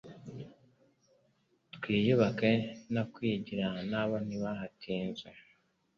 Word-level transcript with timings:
Twiyubake 1.75 2.51
na 2.93 3.03
Kwigira 3.13 3.65
nabo 3.89 4.15
ntibahatanzwe 4.25 5.29